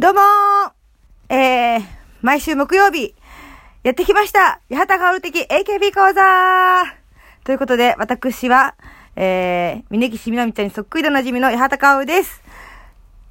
[0.00, 1.82] どうもーえー、
[2.22, 3.14] 毎週木曜日、
[3.82, 6.22] やってきました八幡薫的 AKB 講座
[7.44, 8.76] ということで、私は、
[9.14, 12.42] えー、峯岸みなみちゃんにそっくりでおなじみの八幡薫です。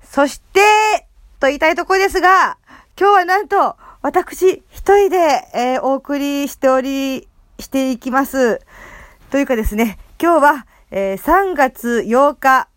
[0.03, 1.07] そして、
[1.39, 2.59] と言いたいところですが、
[2.99, 5.17] 今日はなんと、私一人で、
[5.55, 7.27] えー、お送りしており、
[7.57, 8.61] していきます。
[9.31, 12.67] というかですね、今日は、えー、3月8日、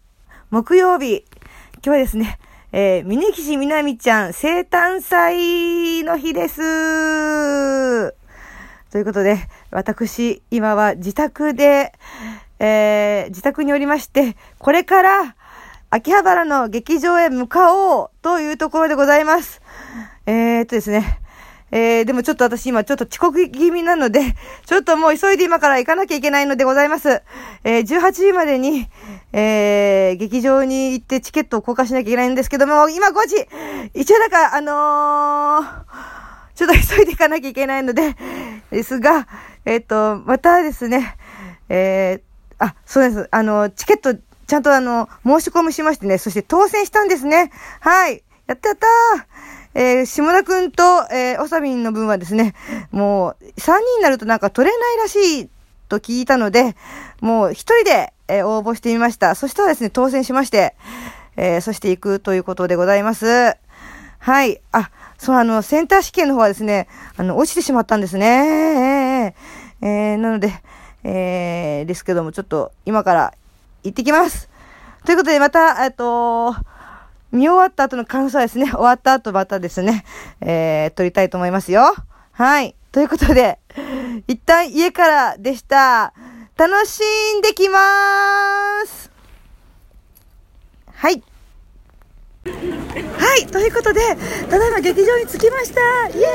[0.48, 1.26] 木曜日、
[1.74, 2.38] 今日はですね、
[2.74, 8.14] えー、峯岸みなみちゃん生誕祭の日です。
[8.90, 9.36] ということで、
[9.70, 11.92] 私、今は自宅で、
[12.58, 15.36] えー、自宅におりまして、これから、
[15.90, 19.60] 秋葉原の劇場へ向かおうというところでございます。
[20.24, 21.20] えー、っとですね、
[21.72, 24.20] えー、でもちょっと私今ちょっと遅刻気味なので、
[24.66, 27.22] ちょっともう急いで今から行かなきゃいけないのでございます。
[27.64, 28.88] えー、18時までに、
[29.32, 33.48] えー、劇場に行ってチケットを交換しなきゃいけないんですけども、今5時
[33.94, 35.74] 一応なんか、あのー、
[36.54, 38.16] ちょっと急いで行かなきゃいけないので、
[38.70, 39.26] ですが、
[39.64, 41.16] えっ、と、またですね、
[41.70, 42.20] え、
[42.58, 43.28] あ、そうです。
[43.30, 47.50] あの、チケット、ちゃんとあの、申し込みしましてね、そして当選したんですね。
[47.80, 48.22] はい。
[48.46, 52.54] やったやったーえー、下田くんと、えー、おさびんの分はですね、
[52.90, 55.48] もう、3人になるとなんか取れないらしい
[55.88, 56.76] と聞いたので、
[57.20, 59.34] もう一人で、えー、応募してみました。
[59.34, 60.74] そしたらですね、当選しまして、
[61.36, 63.56] えー、そして行くということでございます。
[64.18, 64.60] はい。
[64.72, 69.34] あ、そう、あの、センター試験の方はですね、あの、落ちてしまったんですね。
[69.82, 70.52] えー、えー、なので、
[71.04, 73.34] えー、ですけども、ちょっと、今から
[73.82, 74.48] 行ってきます。
[75.04, 76.54] ということで、また、えっと、
[77.32, 80.04] 見終わった後の感想はですね、 終わった後またですね、
[80.40, 81.94] えー、撮りたいと思いますよ。
[82.32, 82.76] はい。
[82.92, 83.58] ということで、
[84.28, 86.12] 一旦家からでした。
[86.56, 87.00] 楽し
[87.38, 89.10] んできまーす。
[90.94, 91.22] はい。
[92.44, 93.46] はい。
[93.46, 94.00] ということで、
[94.50, 95.80] ただいま劇場に着きました。
[96.08, 96.26] イエ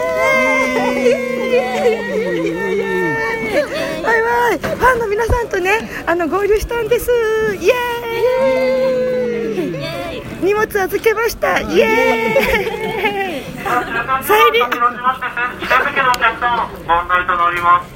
[0.79, 4.57] ーイイエーイイエーイイエーイイエーイバイバイ。
[4.57, 7.11] ファンの皆さんとね、あの、合流したんです。
[7.59, 9.06] イエーイ
[10.41, 11.59] 荷物預けました。
[11.59, 13.43] イエーイ。
[14.23, 14.63] サイリン。
[14.69, 14.71] 問
[17.07, 17.87] 題となります。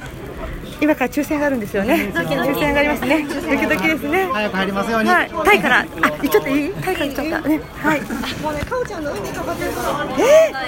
[0.80, 2.10] 今から抽選があるんですよね。
[2.12, 3.24] 抽選がありますね。
[3.28, 4.28] ドキドキですね。
[4.32, 5.08] 早く入りますように。
[5.08, 5.30] はい。
[5.44, 5.86] タイから、あ、行
[6.26, 6.72] っちゃっていい？
[6.74, 7.48] タイから行っちゃった。
[7.48, 7.60] ね。
[7.78, 8.00] はい。
[8.00, 10.04] もうね、かおちゃんの運にかかってるから。
[10.18, 10.52] え？
[10.52, 10.58] ー、か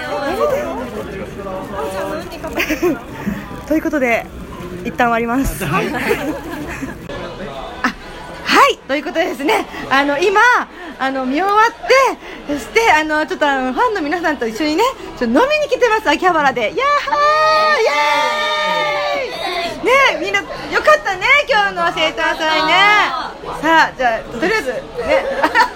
[0.45, 2.97] おちゃんの運にかかってる。
[3.67, 4.27] ということで、
[4.85, 5.65] 一旦終わります。
[5.67, 5.89] はい。
[5.91, 5.99] あ、
[8.45, 8.79] はい。
[8.87, 10.41] ということでですね、あの今。
[10.99, 11.73] あの見終わっ
[12.47, 14.85] て、そしてあのちょっとあのファンの皆さんと一緒にね、
[15.19, 16.63] ちょっと飲みに来てます秋葉原で。
[16.63, 19.85] やっはーイエーイ。
[19.85, 20.47] ねみんなよ
[20.81, 22.73] かったね今日の生誕祭ね。
[23.61, 24.81] さあじゃあとりあえずね。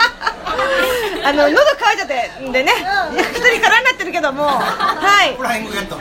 [1.25, 5.35] あの喉乾いちゃってんでね、一人空になってるけども、はい。
[5.37, 5.97] フライングゲット。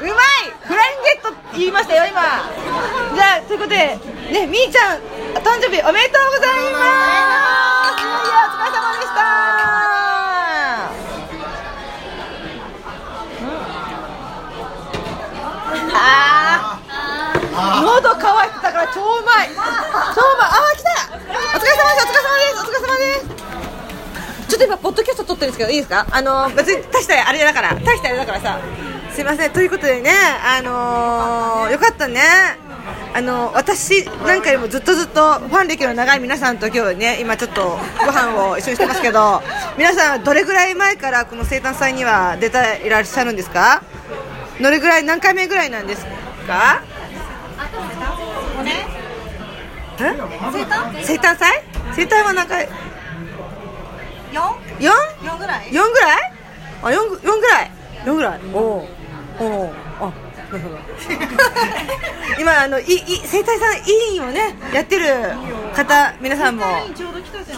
[0.00, 0.14] うまい
[0.62, 2.20] フライングゲットって言いましたよ今
[3.14, 3.76] じゃあということで
[4.30, 5.00] ねみーちゃん
[5.36, 8.00] お誕生日おめでとうございます。
[8.00, 9.20] いやお疲れ様でした。
[15.92, 16.80] あ
[17.54, 19.48] あ喉乾いてたから超うまい。
[19.52, 19.64] 超う
[20.38, 20.48] まい。
[20.48, 20.88] あー来た。
[21.12, 22.06] お疲れ様です。
[22.06, 22.62] お疲れ様です。
[22.62, 23.28] お疲れ様です。
[24.48, 26.06] ちょっと今ポッドキャスト撮ってるんですけどいいですか？
[26.12, 27.74] あの別に大したあれだから。
[27.74, 28.58] 大したあれだからさ。
[29.12, 29.50] すいません。
[29.50, 32.22] ということでねあのー、よかったね
[33.16, 39.40] あの私なんかよりもずっとずっとファン歴の長い皆さんと今日ね今ちょっとご飯を一緒にしてますけど
[39.78, 43.82] 皆さんはどれぐらい前からこの生誕祭には出ていらっしゃるんですか？
[44.60, 46.04] どれぐらい何回目ぐらいなんです
[46.46, 46.82] か？
[48.66, 48.84] え？
[51.02, 51.62] 生誕祭？
[51.96, 52.68] 生誕は何回？
[54.30, 54.42] 四
[54.78, 54.90] ？4?
[55.24, 56.32] 四ぐらい？4ぐらい？
[56.82, 57.70] あ四ぐ四ぐらい
[58.04, 58.40] ？4ぐらい？
[58.52, 58.58] お
[59.40, 59.72] お
[62.38, 64.54] 今あのいい生態さん委員をね。
[64.72, 65.06] やってる
[65.74, 66.66] 方皆さんも。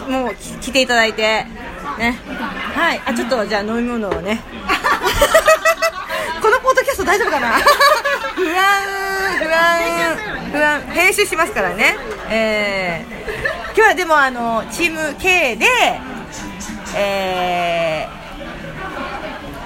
[0.07, 1.45] もうき来ていただいて。
[1.97, 2.17] ね。
[2.75, 3.01] はい。
[3.05, 4.39] あちょっとじゃあ飲み物をね。
[6.41, 7.51] このポッドキャスト大丈夫かな？
[8.35, 8.81] 不安
[9.39, 10.17] 不安
[10.51, 10.81] 不安。
[10.93, 11.97] 編集しますからね。
[12.29, 15.67] えー、今日はでもあのチーム K で
[16.95, 18.07] え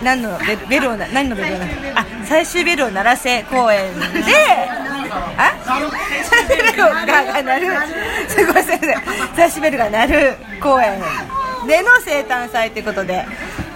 [0.02, 1.66] ー、何のベルベルをな何のベルをな？
[1.96, 4.06] あ最終ベルを鳴らせ公演で。
[5.38, 5.54] あ？
[6.24, 7.68] 最終ベルがが鳴る。
[8.28, 8.64] すごい
[9.36, 11.00] 最終ベルが鳴る公演
[11.68, 13.26] での生誕祭ということで。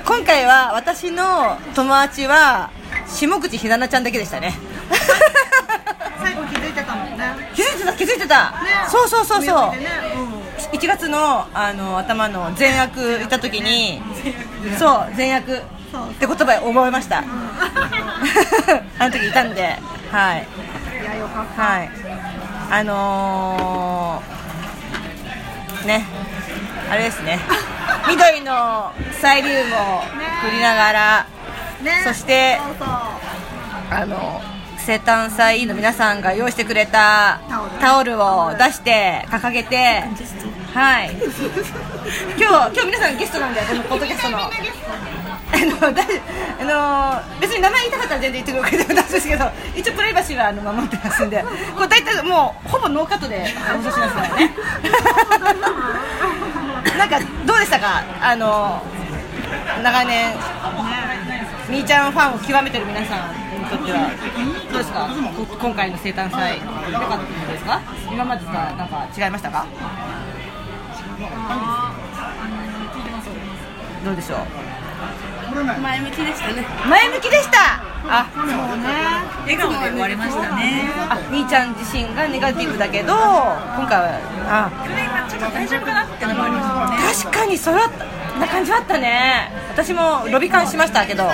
[0.06, 2.70] 今回は私の友達は
[3.08, 4.54] 下口ひななちゃんだけでしたね。
[6.20, 7.26] 最後気づいてたもんね。
[7.54, 8.58] 気づいてた気づいてた、ね。
[8.90, 9.88] そうそうそうそう、上までね。
[10.16, 10.38] うん
[10.72, 14.02] 1月のあの頭の善悪行った時に
[14.78, 17.24] そう善悪って言葉を覚えました。
[19.00, 19.78] あの時いたんで。
[20.12, 20.48] はい。
[21.56, 21.89] はい。
[22.69, 26.06] あのー、ね。
[26.89, 27.39] あれですね。
[28.07, 28.92] 緑の
[29.22, 30.01] サイリウムを
[30.44, 31.25] 振りながら
[31.81, 32.01] ね。
[32.04, 32.88] そしてそうそう。
[33.89, 34.42] あの
[34.78, 37.39] 生誕祭の皆さんが用意してくれた
[37.81, 38.18] タオル。
[38.22, 40.04] を出して掲げて
[40.74, 41.12] はい。
[42.38, 44.39] 今日今日皆さんゲストなんでこのポッドキャストの
[45.50, 46.04] あのだ
[46.60, 49.46] あの別に名前言いたかったら全然言ってくるわけでもないんですけど
[49.76, 51.44] 一応プライバシーはあの守ってますんで
[51.76, 54.52] これ大体もうほぼノーカットで放送しますからね。
[56.98, 58.04] なんかどうでしたか？
[58.22, 58.82] あの
[59.84, 60.36] 長年
[61.70, 64.10] みーちゃんファンを極めてる皆さんにとっては
[64.72, 65.08] どうですか？
[65.38, 66.58] こ今回の生誕祭。
[66.92, 67.80] 良かったですか？
[68.12, 69.66] 今までとはなんか違いましたか？
[74.04, 74.38] どうでしょう？
[75.63, 76.65] 前向きでしたね。
[76.89, 77.81] 前向きでした。
[78.09, 78.88] あそうね。
[79.42, 80.89] 笑顔で終わりましたね。
[81.09, 84.71] あみーちゃん自身がネガティブだけど今回はあ。
[84.86, 87.30] 去年はちょっと大丈夫かなってのもありましたね。
[87.30, 87.89] 確かにそれは
[88.39, 89.51] な感じはあったね。
[89.74, 91.25] 私もロビカンしましたけど。
[91.25, 91.33] は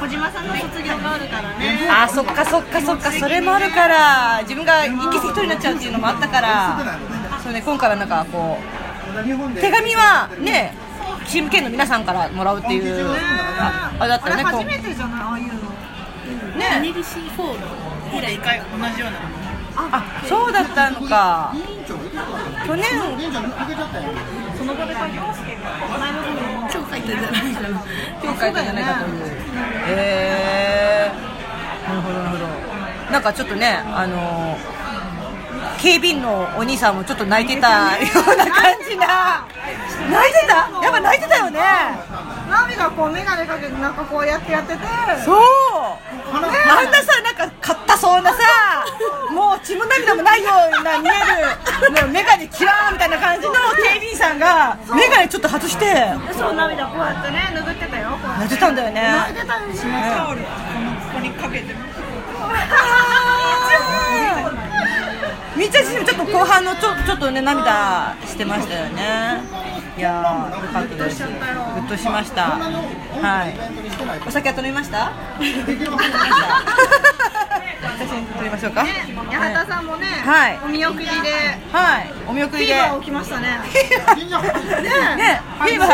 [0.00, 1.88] 小島さんの卒業があるからね。
[1.88, 3.12] あそっかそっかそっか。
[3.12, 6.78] それもあるから自分が一気一人になっちゃうっていうのもあったから。
[7.42, 7.62] そうね。
[7.64, 10.74] 今回はなんかこう手紙はね
[11.26, 13.06] チーム K の皆さんからもらうっていう。
[13.58, 15.20] ああれだったよね初めてじゃない？
[15.22, 15.52] ああいうの。
[16.58, 16.92] ね。
[16.92, 17.54] NLC4 の
[18.18, 18.64] 以来回同
[18.94, 19.18] じような
[19.76, 21.54] あそうだったのか。
[22.66, 22.84] 去年。
[24.58, 27.68] その場で書きますけど今日書いたんじゃないかな
[28.22, 29.24] 今日書いたんじゃないかという
[29.88, 31.12] へえ
[31.88, 32.46] なるほどなるほど。
[33.12, 34.58] なんかちょっとねあの
[35.80, 38.54] 警備員のお兄さんもちょっと泣いてたような感
[38.86, 39.46] じな
[40.10, 40.68] 泣いてた？
[40.82, 41.60] やっぱ泣いてたよね。
[42.50, 44.80] ナミがこう眼鏡かけてなんかこうやってやってて。
[45.24, 45.40] そう。
[46.32, 46.42] あん
[46.90, 48.38] なさなんか買ったそうなさ
[49.32, 51.12] もう血も涙もないような見え
[52.02, 53.58] る眼鏡キラーみたいな感じの警
[53.94, 55.86] 備員さんが眼鏡ちょっと外して。
[55.86, 58.16] でそう涙こうやってね拭ってたよ。
[58.38, 59.02] 泣いてたんだよね。
[59.02, 59.92] 泣いてたんですよ。
[59.92, 60.46] タオルこ
[61.14, 61.74] こにかけて
[65.56, 69.42] みーちゃん自身もちょっと後半のちょちょっとね涙してましたよね
[70.00, 72.56] いやーよかったですグッとしました。
[72.56, 73.54] はい。
[74.26, 75.12] お酒は取りました？
[75.38, 75.44] 写
[78.08, 78.82] 真撮りましょうか？
[78.82, 78.92] ね
[79.30, 80.58] 八幡さんもね、はい。
[80.64, 81.12] お見送りで
[81.70, 82.10] はい。
[82.26, 82.72] お見送りで。
[82.72, 83.48] フィーバー起きましたね。
[83.48, 83.58] ね。
[85.58, 85.90] フィーバー。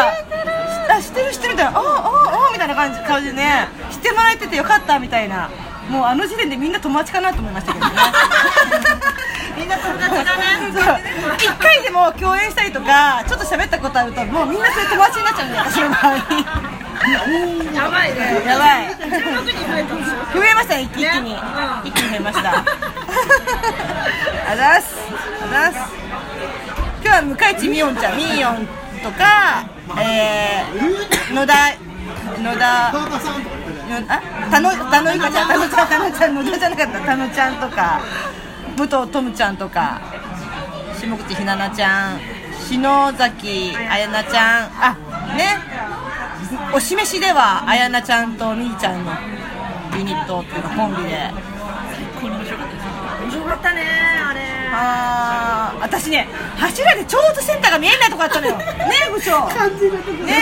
[0.88, 1.81] あ知ってる知ってるみたいな。
[1.81, 3.67] ああああみたいな感じ顔でね。
[3.91, 5.50] 知ってもらえててよかったみたいな。
[5.91, 7.93] もうあの時点でみんな友達かなと思いましたけどね
[9.56, 10.44] みんな友達だね。
[11.38, 16.17] 一回でも共演したりとかちょっと喋ったことあるともうみんなそれ友達になっちゃうんで私の場合
[17.75, 18.43] やばいね。
[18.47, 18.87] やばい。
[18.88, 18.97] 16
[19.47, 19.64] 人
[20.35, 20.82] 増えましたね。
[20.82, 21.38] 一気に、ね
[21.85, 22.50] 一気に増えました。
[22.50, 22.64] あ
[24.56, 24.97] ざっす。
[25.44, 25.79] あざっす。
[27.05, 28.67] 今日は向井地みおんちゃんみーよん
[29.02, 29.69] とか
[30.00, 31.76] えー、野田
[32.43, 32.99] 野田の
[34.09, 34.20] あ？
[34.50, 37.00] たのたのいかちゃんたのちゃんたのちゃん野田じゃなかった。
[37.00, 38.00] たのちゃんとか
[38.76, 40.00] 武藤トムちゃんとか
[41.00, 42.20] 下口ひななちゃん
[42.69, 44.96] 篠崎あやなちゃんあ
[45.37, 45.58] ね
[46.75, 49.12] お示しではあやなちゃんとみーちゃんの
[49.97, 51.16] ユニットっていうかコンビで。
[52.21, 53.83] 面白かったね。
[53.83, 54.40] あれ。
[54.73, 58.56] あー私ね柱でちょうどセンターが見えないとこあったのよ。
[58.61, 58.64] ね
[59.12, 59.42] 部長。
[59.49, 60.35] 感じるとこね。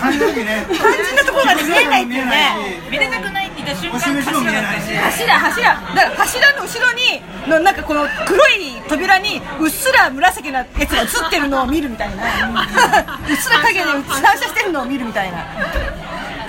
[0.00, 2.80] 感じる時ね肝心なところがね見えないっていうね。
[2.90, 5.68] 見れなくないって言った瞬間お示しも見えないし柱柱。
[5.68, 12.24] だから柱の後ろにのなんかこの黒い扉にうっすら紫なやつが映ってるのを見るみたいな。
[13.28, 14.02] うっすら影で反
[14.36, 15.38] 射してるのを見るみたいな。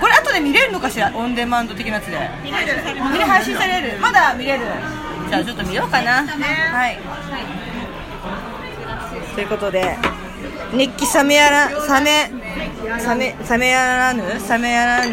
[0.00, 1.10] これ後で見れるのかしら？
[1.14, 2.18] オンデマンド的なやつで。
[2.42, 3.98] 見れる配信される。
[4.00, 4.60] まだ見れる。
[5.30, 6.24] じゃあちょっと見ようかな。
[6.26, 6.98] はい。
[9.34, 9.96] ということで
[10.72, 15.12] 日記冷めやら冷め冷め冷めやらぬ冷めやらぬ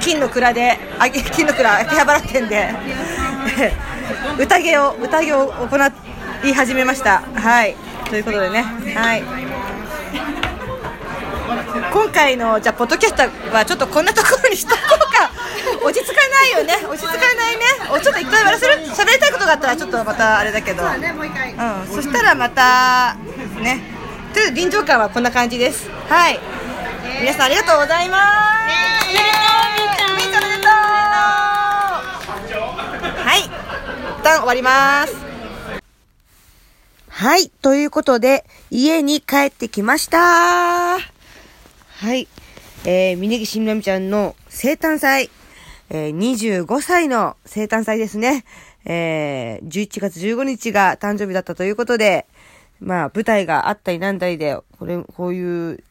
[0.00, 2.74] 金の蔵であげ金の蔵秋葉原店で。
[4.38, 5.76] 宴を宴を行
[6.44, 7.22] い始めました。
[7.34, 7.76] はい。
[8.08, 8.64] ということでね。
[8.94, 9.22] はい。
[11.92, 13.22] 今回のじゃあポッドキャスト
[13.56, 15.30] はちょっとこんなところにしとこうか。
[15.84, 16.74] 落ち着かないよね。
[16.86, 17.64] 落ち着かないね。
[17.90, 18.74] おちょっと一回笑せる？
[18.88, 20.82] 喋りたいことがあったらちょっとまたあれだけど。
[20.84, 23.16] うん、そしたらまた
[23.60, 23.99] ね
[24.32, 26.38] とりあえず臨場感はこんな感じですはい
[27.20, 30.40] 皆さんありがとうございますみーちゃんおめでとう
[33.24, 35.30] はい一旦終わります
[37.20, 37.50] はい。
[37.50, 40.18] ということで、家に帰ってきました
[40.98, 40.98] は
[42.14, 42.28] い。
[42.86, 45.28] えー、峯岸みなみちゃんの生誕祭、
[45.90, 46.16] えー、
[46.64, 48.46] 25歳の生誕祭ですね。
[48.86, 52.26] えー、11月15日が誕生日だったということで、
[52.80, 55.84] まあ、舞台があったりなんだりで、これ、こういう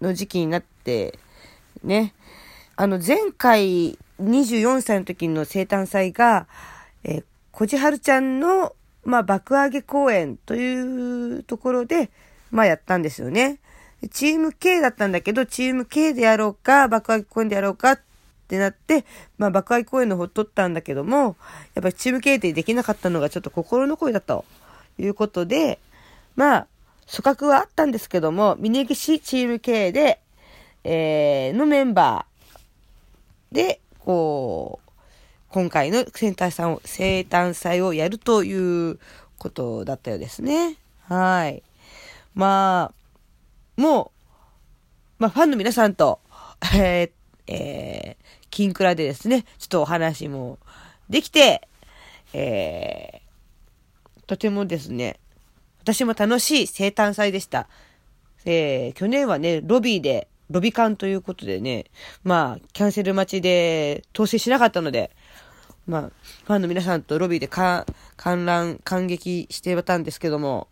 [0.00, 1.18] の時期になって、
[1.84, 2.14] ね。
[2.76, 6.46] あの、前回、24歳の時の生誕祭が、
[7.04, 8.74] えー、こじはるちゃんの、
[9.04, 12.10] まあ、爆上げ公演というところで、
[12.50, 13.58] まあ、やったんですよね。
[14.10, 18.00] チーム K だったんだけど、チーム K でやろうか、爆上げ公演でやろうかっ
[18.48, 19.04] てなって、
[19.38, 21.36] まあ、爆上げ公演の方取ったんだけども、
[21.74, 24.44] やっぱりチーム K でできなかったのがちょっと心の声だと
[24.98, 25.78] いうことで、
[26.36, 26.66] まあ、
[27.10, 30.20] 組閣はあったんですけども、峯岸チーム K で、
[30.84, 34.90] えー、のメンバーで、こう、
[35.48, 38.98] 今回の生誕祭を、生誕祭をやるという
[39.38, 40.76] ことだったようですね。
[41.02, 41.62] はい。
[42.34, 44.20] まあ、もう、
[45.18, 46.20] まあ、ファンの皆さんと、
[46.74, 47.10] えー、
[47.48, 50.58] えー、金クラでですね、ちょっとお話も
[51.08, 51.68] できて、
[52.32, 55.19] えー、とてもですね、
[55.92, 57.66] 私も楽しい生誕祭でした。
[58.44, 61.86] えー、去年はね、ロビーで、ロビカンということでね、
[62.22, 65.10] まあ、キャンセル待ちで当選しなかったので、
[65.88, 66.02] まあ、
[66.44, 67.84] ファンの皆さんとロビーで観
[68.44, 70.68] 覧、感激してたんですけども、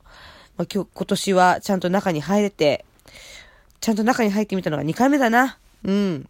[0.57, 2.85] まあ、今日、今年はちゃんと中に入れて、
[3.81, 5.59] ちゃんと中に入ってみたのが2回目だな。
[5.83, 6.29] うん。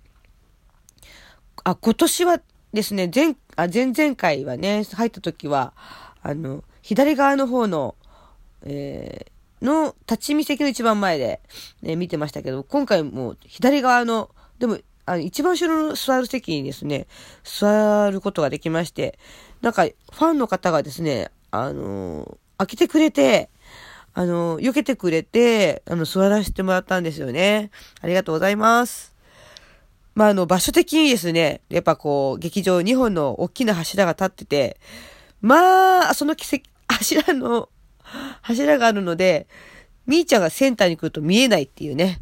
[1.63, 2.41] あ、今年は
[2.73, 5.75] ですね、前、あ、前々回はね、入った時は、
[6.23, 7.95] あの、左側の方の、
[8.65, 11.41] えー、の立ち見席の一番前で、
[11.83, 17.07] ね、見てましたけど、今回も左側の、でも、あの、一番後ろの座る席にですね、
[17.43, 19.19] 座ることができまして、
[19.63, 23.51] なんか、ファンの方がですね、あのー開けてくれて、
[24.15, 27.71] あのー避けてくれて、あの、座らせてもらったんですよね。
[28.01, 29.15] ありがとうございます。
[30.15, 34.81] まあ、あの、場所的にですね、やっぱこう、劇場2本の大きな柱が立ってて、
[35.41, 37.69] まあ、その奇跡、柱の、
[38.43, 39.47] 柱があるので、
[40.07, 42.21] みーちゃんがセンターに来ると見えないっていうね。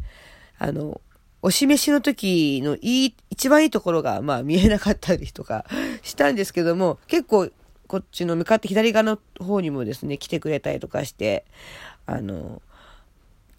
[0.59, 1.01] あの、
[1.41, 5.65] お示しの時のいい、一番いいところが、まあ見えなかったりとか
[6.03, 7.49] したんですけども、結構
[7.87, 11.45] こっちの向かって左側の方にもですね、来てくれたりとかして、
[12.05, 12.61] あの、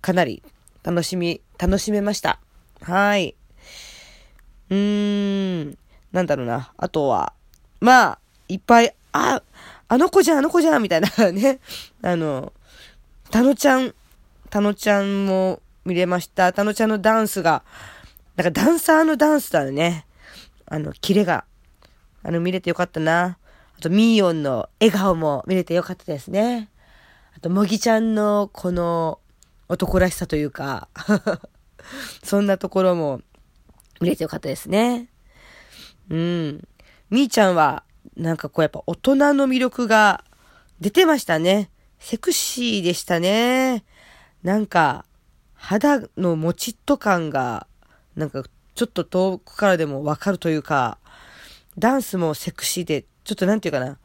[0.01, 0.43] かなり
[0.83, 2.39] 楽しみ、楽しめました。
[2.83, 3.35] はい。
[4.71, 5.79] うーん、
[6.13, 6.73] なんだろうな。
[6.77, 7.33] あとは、
[7.81, 8.19] まあ、
[8.49, 9.43] いっぱい、あ、
[9.89, 11.61] あの子じゃん、あの子じゃん、みたいな ね。
[12.03, 12.53] あの、
[13.31, 13.95] たのちゃん、
[14.51, 16.53] たのちゃんも見れました。
[16.53, 17.63] たのちゃんのダンスが、
[18.37, 20.07] なんかダンサーのダンスだね。
[20.67, 21.45] あの、キレが、
[22.23, 23.39] あの、見れてよかったな。
[23.79, 26.69] あと、ミーヨンの笑顔も見れてよかったですね。
[27.35, 29.21] あと、もぎちゃんのこの
[29.69, 30.89] 男らしさというか、
[32.23, 33.23] そんなところも
[34.01, 35.09] 見れてよかったですね。
[36.11, 36.69] うん。
[37.09, 37.85] みーちゃんは、
[38.19, 40.25] なんかこうやっぱ大人の魅力が
[40.81, 41.71] 出てましたね。
[42.01, 43.85] セクシーでしたね。
[44.43, 45.05] なんか、
[45.55, 47.67] 肌のもちっと感が、
[48.17, 48.45] なんか
[48.75, 50.99] ちょっと遠くからでもわかるというか、
[51.79, 53.99] ダンスもセクシーで、ちょっとなんていうかな、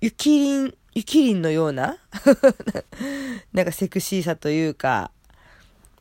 [0.00, 1.98] ゆきりん、ゆきりんのような
[3.52, 5.10] なんかセクシーさというか、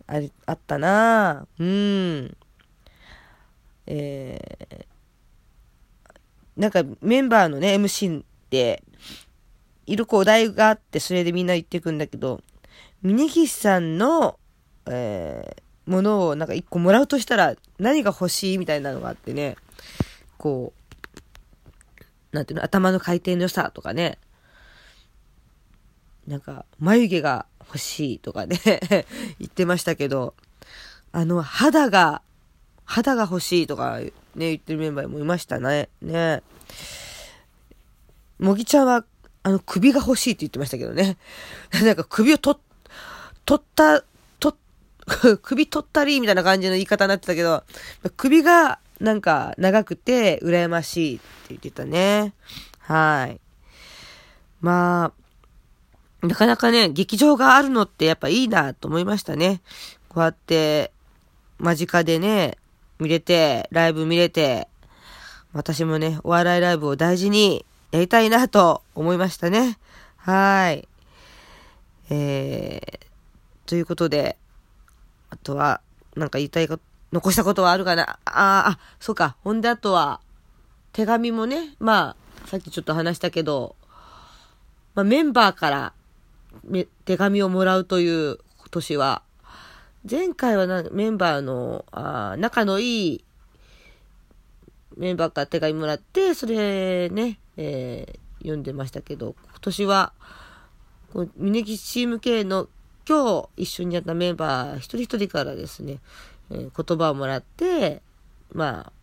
[0.08, 1.64] ありあったなぁ。
[1.64, 2.38] うん。
[3.86, 4.86] えー、
[6.60, 8.84] なんかメンバーのね、MC って、
[9.86, 12.42] いろいろこうお題があって、それでみんな言っていくんだけど、
[13.02, 14.38] 峯岸さんの、
[14.86, 19.56] えー、ものをなんか一個もらうとしたら何が欲しいみたいなのがあってね、
[20.38, 20.74] こ
[22.34, 24.18] う、なんていうの、頭の回転の良さとかね、
[26.28, 28.60] なんか、眉毛が欲しいとかね、
[29.40, 30.36] 言ってましたけど、
[31.14, 32.22] あの、肌が、
[32.84, 34.02] 肌が欲しいとか
[34.40, 35.90] ね、言ってるメンバーもいましたね。
[36.02, 36.42] ね。
[38.40, 39.04] もぎちゃんは、
[39.44, 41.18] あの、首が欲しいって言ってましたけどね。
[41.84, 42.62] なんか首を取っ、
[43.46, 44.02] 取った、
[44.40, 44.56] 取、
[45.44, 47.64] 首取ったりみたいな感じの言い方になってたけど、
[48.16, 52.34] 首がなんか長くて羨ましいって言ってたね。
[52.80, 53.42] はい。
[54.62, 55.12] ま
[56.22, 59.62] あ、なかなかね、劇場があるのってやっぱいいなと思いましたね。
[60.08, 60.92] こうやって、
[61.60, 62.58] 間近でね、
[63.00, 64.68] 見れて、ライブ見れて、
[65.54, 69.80] 私もね、お笑いライブを大事にやりたいなと思いましたね。
[70.18, 70.88] はい。
[72.10, 74.38] えー、ということで、
[75.30, 75.82] あとは、
[76.16, 78.20] なんか言いたいこと、残したことはあるかな？
[78.26, 79.36] あーあ、そうか。
[79.44, 80.22] ほんであとは、
[80.92, 82.16] 手紙もね、ま
[82.46, 83.76] あ、さっきちょっと話したけど、
[84.94, 85.94] まあ、メンバーから
[86.64, 89.24] め手紙をもらうという今年は、
[90.10, 93.26] 前回はなメンバーのあー仲のいい
[94.98, 100.14] メンバーから手紙もらって、それね、えー読んでましたけど、今年は、
[101.12, 102.70] こう峯岸チーム系の
[103.06, 106.00] 今日一緒にやったメンバー一人一人からですね、
[106.50, 108.02] えー言葉をもらって、
[108.54, 108.94] まあ、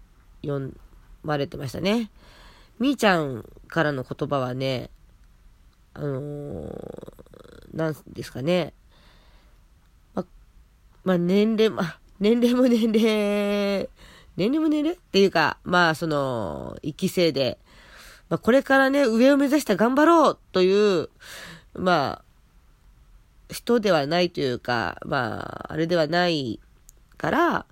[0.42, 0.74] 読
[1.22, 2.10] まれてましたね。
[2.78, 4.90] みーちゃんからの言葉はね、
[5.92, 8.72] あのーなんですかね。
[11.06, 13.88] ま、あ、年齢、まあ、年齢も年齢、
[14.36, 14.96] 年齢も年齢？
[14.96, 17.58] っていうか、まあ、その、一期生で、
[18.28, 21.08] まあ、これからね、上を目指して頑張ろうという、
[21.74, 22.24] ま
[23.48, 26.58] あ、人ではないというか、まあ、あれではない
[27.16, 27.66] から、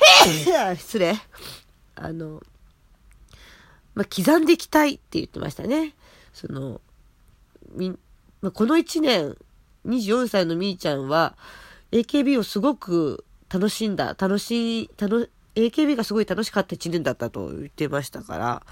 [0.78, 1.14] 失礼。
[1.94, 2.42] あの、
[3.94, 5.94] まあ、刻んでいきたいって言ってましたね。
[6.32, 6.80] その、
[7.74, 7.90] み、
[8.40, 9.36] まあ、この1年、
[9.84, 11.36] 24歳のみーちゃんは、
[11.94, 18.62] AKB をすごく楽しんだ、楽しい、楽、AKB がすごい楽しかった1年だったと言ってましたから、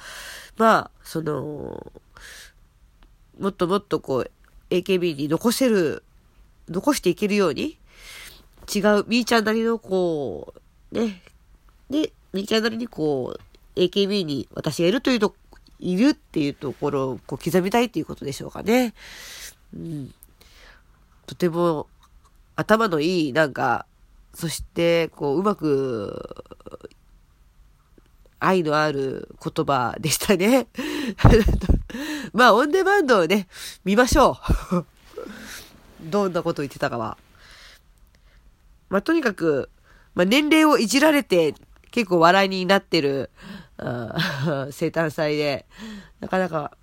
[0.57, 1.93] まあ、その、
[3.39, 4.31] もっともっとこう、
[4.71, 6.03] AKB に残せる、
[6.69, 7.79] 残していけるように、
[8.75, 10.53] 違う、みーちゃんなりのこ
[10.91, 11.23] う、ね、
[11.89, 15.37] で、みーちゃんなりにこう、AKB に私がいるというと、
[15.79, 18.95] いるっていうところをこう刻みたいっていうことでしょうかね。
[19.75, 20.15] うん。
[21.27, 21.87] とても
[22.63, 23.87] 頭のいい、なんか、
[24.35, 26.45] そして、こう、うまく、
[28.39, 30.67] 愛のある言葉でしたね。
[32.33, 33.49] まあ、オンデマンドをね、
[33.85, 34.39] 見ましょ
[34.73, 34.85] う。
[36.11, 37.19] どんなこと言ってたかは。
[38.89, 39.71] まあ、とにかく、
[40.15, 41.55] まあ、年齢をいじられて
[41.91, 43.31] 結構笑いになってる、
[43.79, 45.67] 生誕祭で、
[46.21, 46.77] なかなか、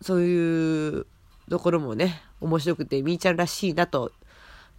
[0.00, 1.06] そういう
[1.48, 4.12] ところもね、面白くて、みーちゃんらしいなと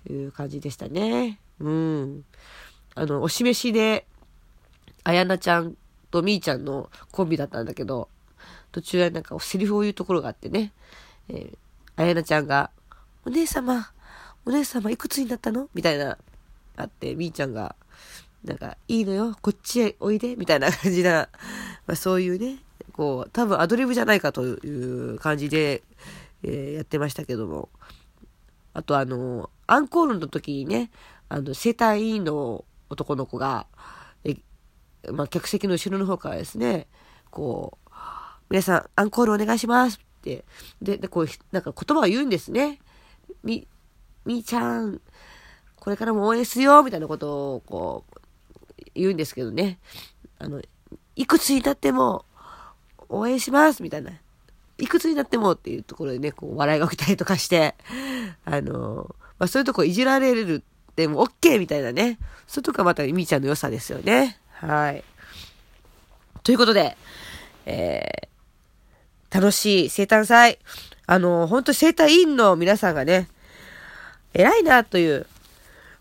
[0.10, 1.39] いう感じでしたね。
[1.60, 2.25] うん。
[2.95, 4.05] あの、お示しで、
[5.03, 5.75] あやなちゃん
[6.12, 8.10] とみーちゃんのコンビだったんだけど、
[8.71, 10.71] 途中はなんかセリフを言うところがあってね、
[11.30, 11.58] えー
[11.95, 12.71] あやなちゃんが、
[13.23, 13.91] お姉様、
[14.45, 15.69] お姉様いくつになったの？
[15.75, 16.17] みたいな、
[16.75, 17.75] あって、みーちゃんが、
[18.43, 21.30] なんか、いいのよ、こっちへおいで、みたいな感じな、
[21.86, 22.58] まあそういうね、
[22.93, 24.56] こう、多分アドリブじゃないかとい
[25.13, 25.84] う感じで、
[26.41, 27.69] えーやってましたけども。
[28.73, 30.89] あとあの、アンコールの時にね、
[31.29, 33.67] あの、生体委員の男の子が、
[34.23, 34.36] え
[35.12, 36.88] まあ、客席の後ろの方からですね、
[37.29, 37.89] こう、
[38.49, 40.45] 皆さん、アンコールお願いしますって、
[40.81, 42.79] で、でこう、なんか言葉を言うんですね。
[43.43, 43.67] み、
[44.25, 45.01] みーちゃん、
[45.75, 48.21] これからも応援するよ、みたいなことを、こう、
[48.95, 49.79] 言うんですけどね。
[50.39, 50.62] あの、
[51.15, 52.25] いくつになっても、
[53.09, 54.12] 応援します、みたいな。
[54.77, 57.75] いくつになってもっていうところでね、こう、笑いが起きたりとかして、
[58.45, 60.63] あの、まあ、そういうとこいじられる
[60.95, 62.19] でも OK みたいなね。
[62.47, 64.39] そういうとこがまたみーちゃんの良さですよね。
[64.51, 65.03] はい。
[66.43, 66.97] ということで、
[67.65, 70.59] えー、楽しい生誕祭。
[71.05, 73.27] あの、本当生誕委員の皆さんがね、
[74.33, 75.25] 偉いなという、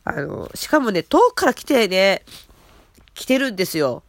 [0.05, 2.25] あの、しかもね、遠くから来てね、
[3.15, 4.03] 来てるんですよ。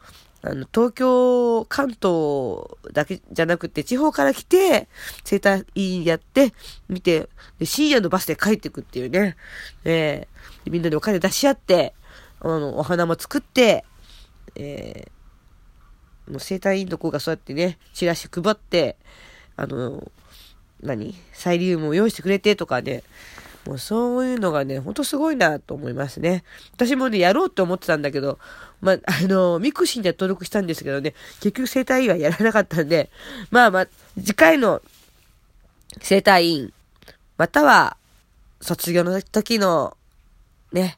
[0.46, 4.90] あの、東京、関東だけじゃなくて、地方から来て、
[5.24, 6.54] 生誕委員やって、
[6.90, 7.30] 見て、
[7.60, 9.38] で深夜のバスで帰ってくっていうね。
[9.86, 10.34] えー
[10.70, 11.94] みんなでお金出し合って、
[12.40, 13.84] あの、お花も作って、
[14.56, 18.96] えーもう生誕委員の子がそうやってね、チラシ配って、
[19.58, 20.10] あの、
[20.82, 21.16] 何？
[21.34, 23.04] サイリウムを用意してくれてとかね、
[23.66, 26.44] もうそういうのがね、ほんとすごいなと思いますね。
[26.74, 28.40] 私もね、やろうって思ってたんだけど、
[28.82, 33.10] まあ、あの、 mixi には登録したんですけどね、結局生誕委員はやらなかったんで、
[33.52, 34.82] まあまあ、次回の
[36.02, 36.74] 生誕委員、
[37.38, 37.98] または、
[38.60, 39.96] 卒業の時の、
[40.72, 40.98] ね、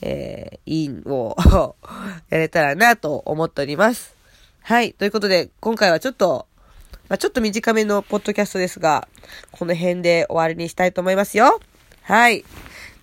[0.00, 1.36] えー、委員を
[2.30, 4.14] やれたらなと思っております。
[4.62, 4.92] はい。
[4.92, 6.46] ということで、今回はちょっと、
[7.08, 9.08] まあ、ちょっと短めのポッドキャストですが、
[9.50, 11.60] この辺で終わりにしたいと思いますよ。
[12.08, 12.42] はい。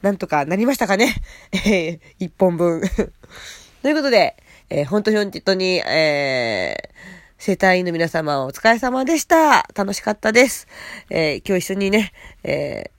[0.01, 1.13] なんとかなりましたかね
[1.51, 2.81] えー、 一本分。
[3.83, 4.35] ということで、
[4.71, 6.89] えー本当に本当に、えー、
[7.37, 9.67] 生体院の皆様お疲れ様でした。
[9.75, 10.67] 楽しかったです。
[11.11, 12.13] えー今日一緒にね、
[12.43, 12.89] え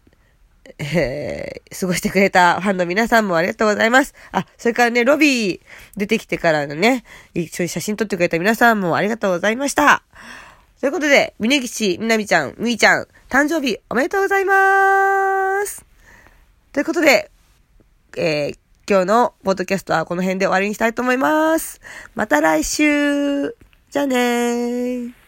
[0.78, 4.14] ーえー過ごしてくれたファンの皆さんもありがとうございます。
[4.30, 5.60] あ、それからね、ロビー
[5.96, 7.02] 出てきてからのね、
[7.34, 10.04] 一緒に写真撮ってくれた皆さんもありがとうございました。
[10.80, 15.95] ということで、峯岸みなみちゃん、みーちゃん、誕生日おめでとうございます。
[16.76, 17.30] ということで、
[18.18, 18.58] えー
[18.88, 21.80] 今日のポッドキャストはこの辺で終わりにしたいと思います。
[22.14, 23.56] また来週
[23.90, 25.25] じゃあねー。